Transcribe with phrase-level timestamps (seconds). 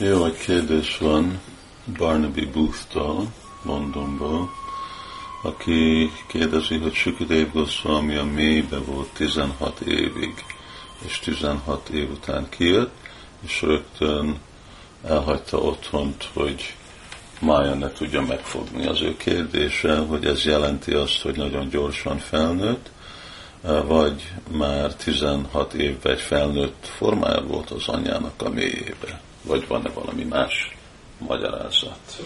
[0.00, 1.40] Jó, egy kérdés van
[1.96, 3.26] Barnaby Booth-tól,
[3.62, 4.50] Londonból,
[5.42, 10.44] aki kérdezi, hogy Sukadev Goswami a mélybe volt 16 évig,
[11.06, 12.94] és 16 év után kijött,
[13.44, 14.38] és rögtön
[15.04, 16.74] elhagyta otthont, hogy
[17.40, 18.86] Mája ne tudja megfogni.
[18.86, 22.90] Az ő kérdése, hogy ez jelenti azt, hogy nagyon gyorsan felnőtt,
[23.86, 30.24] vagy már 16 évben egy felnőtt formája volt az anyjának a mélyébe, vagy van-e valami
[30.24, 30.76] más
[31.18, 32.22] magyarázat.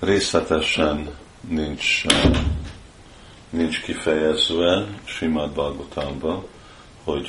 [0.00, 1.14] Részletesen
[1.48, 2.04] nincs,
[3.50, 6.46] nincs kifejezve Simad Bhagavatamban,
[7.04, 7.28] hogy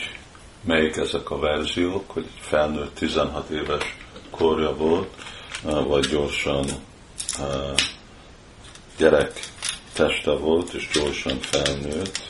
[0.63, 3.95] melyik ezek a verziók, hogy felnőtt 16 éves
[4.31, 5.15] korja volt,
[5.63, 6.65] vagy gyorsan
[8.97, 9.39] gyerek
[9.93, 12.29] teste volt, és gyorsan felnőtt.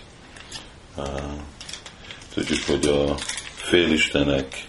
[2.34, 3.16] Tudjuk, hogy a
[3.68, 4.66] félistenek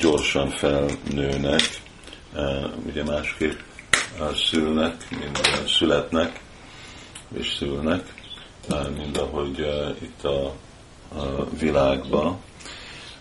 [0.00, 1.60] gyorsan felnőnek,
[2.86, 3.58] ugye másképp
[4.34, 6.40] szülnek, mint születnek,
[7.34, 8.14] és szülnek,
[8.96, 9.58] mint ahogy
[10.02, 10.54] itt a,
[11.58, 12.40] világban.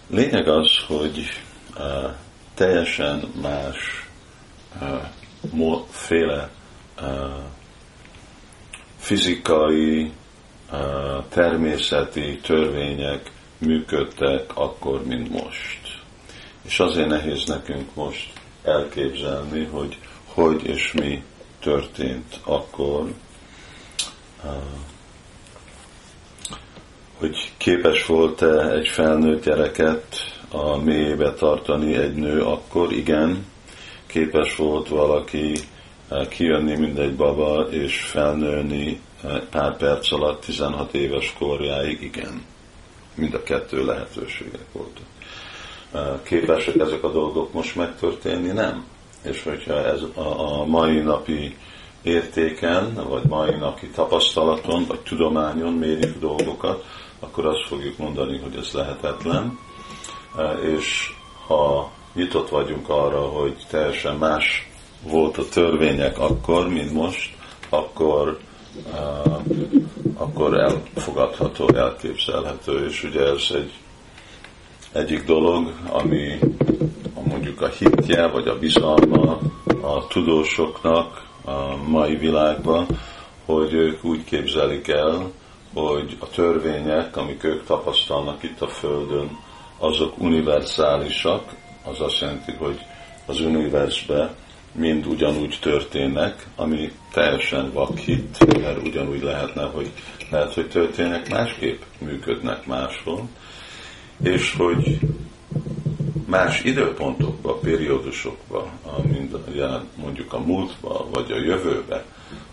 [0.09, 1.41] Lényeg az, hogy
[2.53, 4.07] teljesen más
[5.89, 6.49] féle
[8.97, 10.11] fizikai,
[11.29, 15.79] természeti törvények működtek akkor, mint most.
[16.61, 19.97] És azért nehéz nekünk most elképzelni, hogy
[20.33, 21.23] hogy és mi
[21.59, 23.13] történt akkor,
[27.17, 30.05] hogy képes volt-e egy felnőtt gyereket
[30.49, 33.45] a mélyébe tartani egy nő, akkor igen,
[34.07, 35.53] képes volt valaki
[36.29, 38.99] kijönni, mint egy baba, és felnőni
[39.49, 42.45] pár perc alatt 16 éves korjáig, igen.
[43.15, 45.03] Mind a kettő lehetőségek voltak.
[46.23, 48.51] Képesek ezek a dolgok most megtörténni?
[48.51, 48.85] Nem.
[49.21, 51.57] És hogyha ez a, mai napi
[52.01, 56.85] értéken, vagy mai napi tapasztalaton, vagy tudományon mérjük dolgokat,
[57.19, 59.59] akkor azt fogjuk mondani, hogy ez lehetetlen.
[60.75, 61.13] És
[61.47, 64.69] ha nyitott vagyunk arra, hogy teljesen más
[65.03, 67.35] volt a törvények akkor, mint most,
[67.69, 68.39] akkor,
[70.21, 73.71] akkor elfogadható, elképzelhető, és ugye ez egy
[74.91, 76.39] egyik dolog, ami
[77.27, 79.39] mondjuk a hitje, vagy a bizalma
[79.81, 82.85] a tudósoknak a mai világban,
[83.45, 85.31] hogy ők úgy képzelik el,
[85.73, 89.37] hogy a törvények, amik ők tapasztalnak itt a Földön,
[89.77, 91.43] azok univerzálisak,
[91.83, 92.79] az azt jelenti, hogy
[93.25, 94.35] az univerzbe
[94.71, 99.91] mind ugyanúgy történnek, ami teljesen vakhit, mert ugyanúgy lehetne, hogy
[100.29, 103.29] lehet, hogy történnek másképp, működnek máshol,
[104.23, 104.99] és hogy
[106.25, 108.71] más időpontokba, periódusokba,
[109.03, 109.35] mint
[109.95, 112.05] mondjuk a múltba, vagy a jövőbe,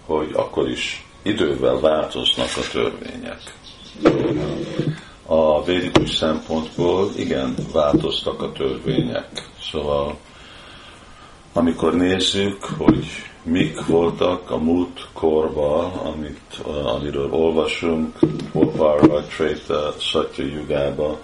[0.07, 3.57] hogy akkor is idővel változnak a törvények.
[5.27, 9.49] A védikus szempontból igen, változtak a törvények.
[9.71, 10.17] Szóval
[11.53, 13.07] amikor nézzük, hogy
[13.43, 18.19] mik voltak a múlt korban, amit, amiről olvasunk,
[18.53, 21.19] Oparva, Treta, Satya Yugába,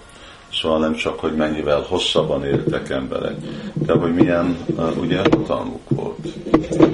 [0.61, 3.35] Szóval nem csak, hogy mennyivel hosszabban éltek emberek,
[3.73, 4.65] de hogy milyen
[4.99, 6.27] ugye hatalmuk volt.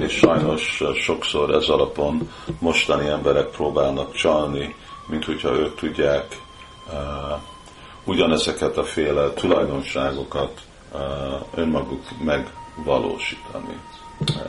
[0.00, 4.74] És sajnos sokszor ez alapon mostani emberek próbálnak csalni,
[5.06, 6.40] mint hogyha ők tudják
[6.86, 7.40] uh,
[8.04, 10.60] ugyanezeket a féle tulajdonságokat
[11.54, 13.80] önmaguk megvalósítani.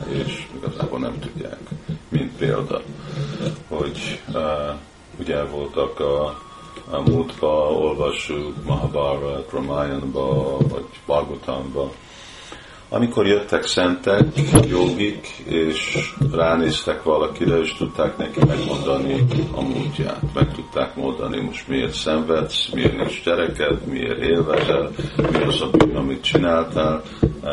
[0.08, 1.60] És igazából nem tudják,
[2.08, 2.82] mint példa,
[3.68, 4.20] hogy
[5.18, 6.42] ugye voltak a
[6.90, 11.90] a múltba olvassuk Mahabharat, Ramayanba, vagy Bhagavatamban,
[12.94, 14.26] amikor jöttek szentek,
[14.68, 19.24] jogik, és ránéztek valakire, és tudták neki megmondani
[19.54, 20.20] a múltját.
[20.34, 25.96] Meg tudták mondani, most miért szenvedsz, miért nincs gyereked, miért élvezel, mi az a bűn,
[25.96, 27.02] amit csináltál,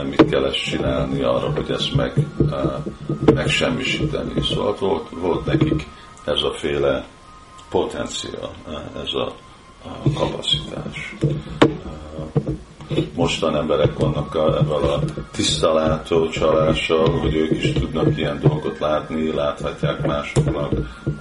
[0.09, 2.13] mit kell ezt csinálni arra, hogy ezt meg,
[3.33, 4.41] megsemmisíteni.
[4.41, 5.87] Szóval volt, volt nekik
[6.25, 7.05] ez a féle
[7.69, 8.51] potencia,
[9.03, 9.33] ez a,
[9.83, 11.15] a kapacitás.
[13.21, 14.99] Mostan emberek vannak ebben a
[15.31, 20.71] tisztalátó csalással, hogy ők is tudnak ilyen dolgot látni, láthatják másoknak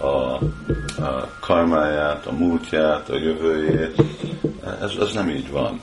[0.00, 0.06] a,
[1.02, 4.02] a karmáját, a múltját, a jövőjét.
[4.80, 5.80] Ez, ez nem így van.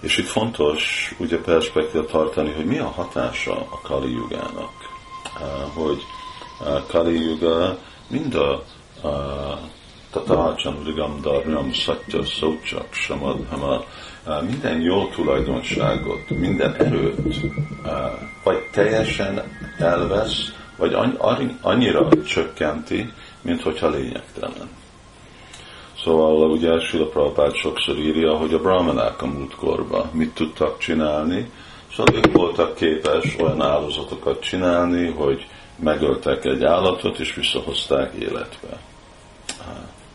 [0.00, 4.72] És itt fontos ugye perspektíva tartani, hogy mi a hatása a Kali Yugának.
[5.74, 6.02] Hogy
[6.58, 7.78] a Kali Yuga
[8.08, 8.62] mind a
[10.10, 13.84] Tata Chandrigam Dharmam Satya Sauchak Samadhama
[14.48, 17.36] minden jó tulajdonságot, minden erőt
[18.44, 19.42] vagy teljesen
[19.78, 20.96] elvesz, vagy
[21.60, 24.68] annyira csökkenti, mint hogyha lényegtelen.
[26.02, 31.50] Szóval ugye Sula Prabhupád sokszor írja, hogy a brahmanák a múltkorban mit tudtak csinálni,
[31.96, 35.46] szóval ők voltak képes olyan áldozatokat csinálni, hogy
[35.76, 38.80] megöltek egy állatot, és visszahozták életbe.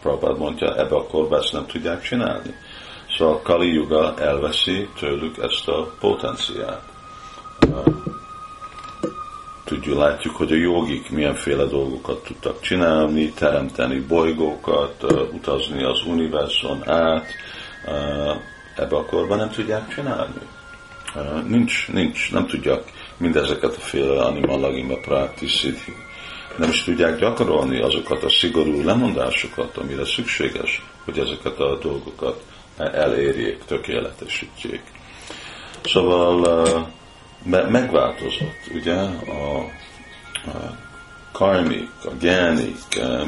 [0.03, 2.55] Prabhupád mondja, ebbe a korban ezt nem tudják csinálni.
[3.17, 6.81] Szóval Kali Yuga elveszi tőlük ezt a potenciát.
[9.63, 17.25] Tudjuk, látjuk, hogy a jogik milyenféle dolgokat tudtak csinálni, teremteni bolygókat, utazni az univerzon át,
[18.75, 20.41] ebbe a korban nem tudják csinálni.
[21.47, 22.83] Nincs, nincs, nem tudják
[23.17, 25.67] mindezeket a féle animalagima practice
[26.57, 32.43] nem is tudják gyakorolni azokat a szigorú lemondásokat, amire szükséges, hogy ezeket a dolgokat
[32.77, 34.81] elérjék, tökéletesítjék.
[35.83, 36.87] Szóval
[37.69, 39.69] megváltozott, ugye, a,
[41.31, 42.77] karmik, a gyánik,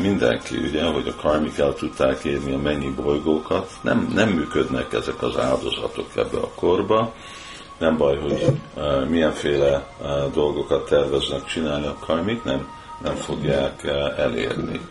[0.02, 5.22] mindenki, ugye, hogy a karmik el tudták érni a mennyi bolygókat, nem, nem működnek ezek
[5.22, 7.14] az áldozatok ebbe a korba,
[7.78, 8.46] nem baj, hogy
[9.10, 9.88] milyenféle
[10.34, 12.68] dolgokat terveznek csinálni a karmik, nem,
[13.04, 14.82] nem fogják uh, elérni.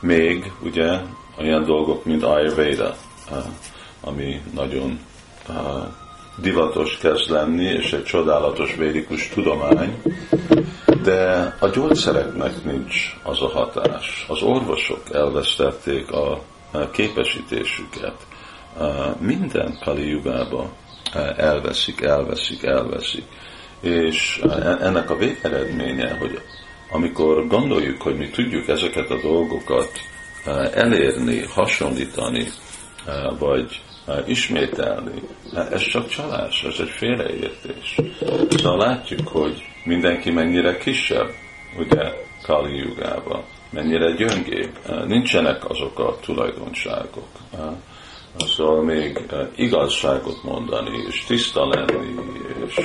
[0.00, 0.98] Még ugye
[1.38, 2.94] olyan dolgok, mint Ayurveda,
[3.30, 3.36] uh,
[4.00, 4.98] ami nagyon
[5.48, 5.54] uh,
[6.40, 10.02] divatos kezd lenni, és egy csodálatos védikus tudomány,
[11.02, 14.26] de a gyógyszereknek nincs az a hatás.
[14.28, 16.42] Az orvosok elvesztették a
[16.92, 18.26] képesítésüket.
[19.18, 20.70] Minden Kali Yugába
[21.36, 23.24] elveszik, elveszik, elveszik.
[23.80, 24.40] És
[24.80, 26.40] ennek a végeredménye, hogy
[26.90, 29.90] amikor gondoljuk, hogy mi tudjuk ezeket a dolgokat
[30.74, 32.46] elérni, hasonlítani,
[33.38, 33.82] vagy
[34.26, 35.22] ismételni.
[35.70, 37.96] Ez csak csalás, ez egy félreértés.
[38.50, 41.30] Szóval látjuk, hogy mindenki mennyire kisebb,
[41.78, 42.12] ugye,
[42.42, 44.78] Kali Jugában, mennyire gyöngébb.
[45.06, 47.28] Nincsenek azok a tulajdonságok.
[48.38, 49.20] Szóval még
[49.56, 52.14] igazságot mondani, és tiszta lenni,
[52.66, 52.80] és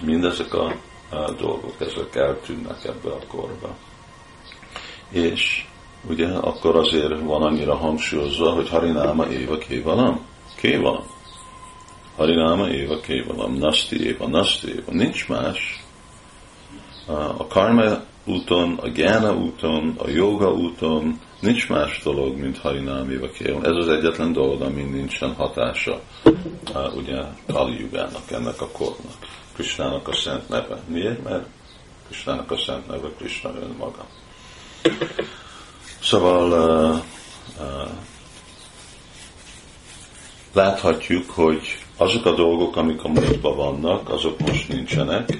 [0.00, 0.74] mindezek a
[1.38, 3.76] dolgok, ezek eltűnnek ebbe a korba.
[5.10, 5.64] És
[6.08, 10.26] ugye akkor azért van annyira hangsúlyozva, hogy Harináma Éva Kévalam.
[10.56, 11.04] Kévalam.
[12.16, 13.52] Harináma Éva Kévalam.
[13.52, 14.92] Nasti Éva, Nasti Éva.
[14.92, 15.84] Nincs más.
[17.36, 23.28] A karma úton, a gyána úton, a joga úton nincs más dolog, mint Harinám Éva
[23.28, 23.64] Kévalam.
[23.64, 26.00] Ez az egyetlen dolog, ami nincsen hatása
[26.96, 27.88] ugye Kali
[28.30, 29.44] ennek a kornak.
[29.56, 30.82] Krisnának a szent neve.
[30.86, 31.22] Miért?
[31.22, 31.46] Mert
[32.06, 34.06] Krisnának a szent neve Krishna önmaga.
[36.02, 36.96] Szóval uh,
[37.60, 37.90] uh,
[40.52, 45.38] láthatjuk, hogy azok a dolgok, amik a múltban vannak, azok most nincsenek,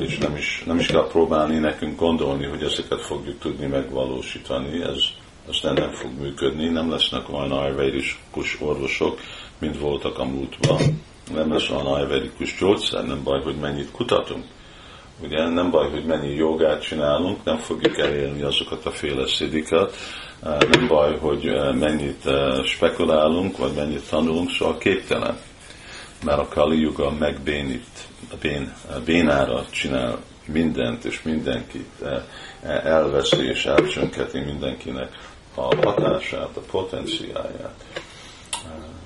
[0.00, 5.02] és nem is, nem is kell próbálni nekünk gondolni, hogy ezeket fogjuk tudni megvalósítani, ez,
[5.48, 9.20] ez nem, fog működni, nem lesznek olyan ayurvedikus orvosok,
[9.58, 10.80] mint voltak a múltban,
[11.34, 14.44] nem lesz olyan ayurvedikus gyógyszer, nem baj, hogy mennyit kutatunk
[15.22, 19.96] Ugye nem baj, hogy mennyi jogát csinálunk, nem fogjuk elérni azokat a féle szidikat,
[20.42, 21.44] nem baj, hogy
[21.74, 22.28] mennyit
[22.64, 25.38] spekulálunk, vagy mennyit tanulunk, szóval képtelen.
[26.24, 28.08] Mert a Kali Yuga megbénít,
[28.40, 32.04] bén, bénára csinál mindent és mindenkit,
[32.62, 35.08] elveszi és elcsönketi mindenkinek
[35.54, 37.84] a hatását, a potenciáját.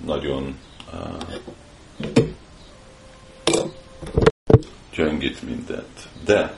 [0.04, 0.58] Nagyon
[4.94, 6.08] gyöngít mindent.
[6.24, 6.56] De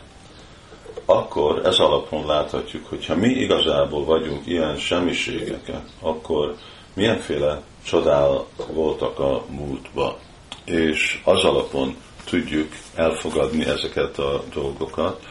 [1.05, 6.55] akkor ez alapon láthatjuk, hogy ha mi igazából vagyunk ilyen semmiségeket, akkor
[6.95, 10.19] milyenféle csodál voltak a múltba.
[10.65, 15.27] És az alapon tudjuk elfogadni ezeket a dolgokat,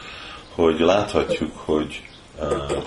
[0.54, 2.02] hogy láthatjuk, hogy
[2.40, 2.84] uh,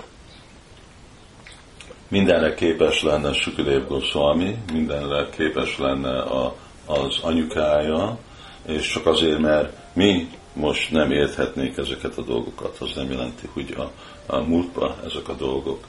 [2.07, 6.55] mindenre képes lenne Sukadev Goswami, mindenre képes lenne a,
[6.89, 8.17] az anyukája,
[8.65, 13.75] és csak azért, mert mi most nem érthetnék ezeket a dolgokat, az nem jelenti, hogy
[13.77, 13.91] a,
[14.35, 15.85] a múltban ezek a dolgok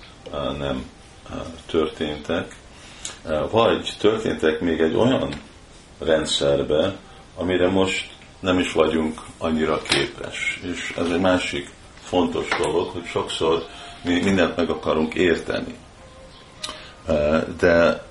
[0.59, 0.91] nem
[1.67, 2.57] történtek,
[3.51, 5.35] vagy történtek még egy olyan
[5.99, 6.97] rendszerbe,
[7.37, 10.61] amire most nem is vagyunk annyira képes.
[10.73, 11.71] És ez egy másik
[12.03, 13.67] fontos dolog, hogy sokszor
[14.05, 15.75] mi mindent meg akarunk érteni.
[17.59, 18.03] De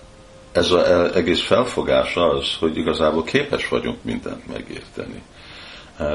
[0.52, 5.22] ez az egész felfogás az, hogy igazából képes vagyunk mindent megérteni.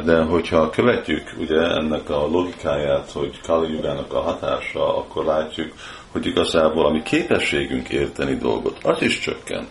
[0.04, 5.72] De hogyha követjük ugye ennek a logikáját, hogy Kali Yugának a hatása, akkor látjuk,
[6.12, 9.68] hogy igazából a mi képességünk érteni dolgot, az is csökkent.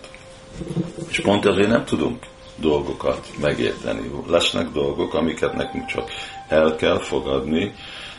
[1.09, 2.23] És pont ezért nem tudunk
[2.55, 4.11] dolgokat megérteni.
[4.27, 6.09] Lesznek dolgok, amiket nekünk csak
[6.47, 7.73] el kell fogadni,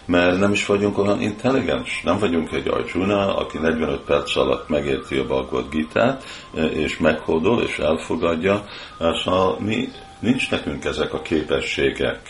[0.06, 2.02] mert nem is vagyunk olyan intelligens.
[2.04, 6.18] Nem vagyunk egy Arjuna, aki 45 perc alatt megérti a Bhagavad gita
[6.54, 8.64] és meghódol, és elfogadja.
[8.98, 12.20] Szóval mi, nincs nekünk ezek a képességek.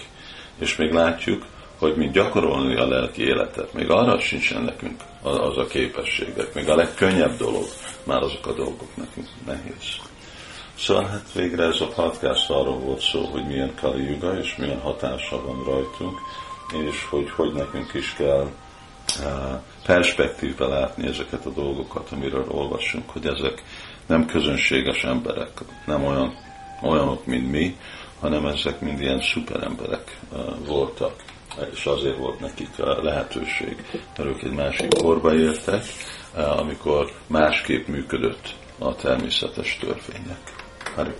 [0.58, 1.44] És még látjuk,
[1.78, 3.72] hogy mi gyakorolni a lelki életet.
[3.72, 6.54] Még arra sincsen nekünk az a képességek.
[6.54, 7.64] Még a legkönnyebb dolog,
[8.04, 10.12] már azok a dolgok nekünk nehéz.
[10.78, 14.80] Szóval hát végre ez a podcast arról volt szó, hogy milyen Kali Yuga és milyen
[14.80, 16.18] hatása van rajtunk,
[16.82, 18.50] és hogy hogy nekünk is kell
[19.20, 23.62] uh, perspektívbe látni ezeket a dolgokat, amiről olvasunk, hogy ezek
[24.06, 25.50] nem közönséges emberek,
[25.86, 26.34] nem olyan,
[26.82, 27.76] olyanok, mint mi,
[28.20, 31.14] hanem ezek mind ilyen szuperemberek uh, voltak,
[31.72, 33.84] és azért volt nekik a lehetőség,
[34.16, 35.84] mert ők egy másik korba éltek,
[36.34, 40.54] uh, amikor másképp működött a természetes törvények.
[40.94, 41.14] Hare.